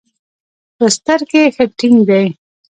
په 0.77 0.85
ستر 0.95 1.19
کښې 1.29 1.43
ښه 1.55 1.65
ټينګ 1.79 1.97
دي. 2.09 2.25